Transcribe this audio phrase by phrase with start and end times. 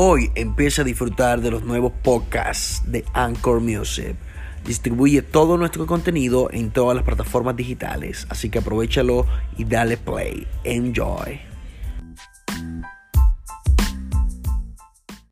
[0.00, 4.14] Hoy empieza a disfrutar de los nuevos podcasts de Anchor Music.
[4.64, 9.26] Distribuye todo nuestro contenido en todas las plataformas digitales, así que aprovechalo
[9.56, 10.46] y dale play.
[10.62, 11.47] Enjoy.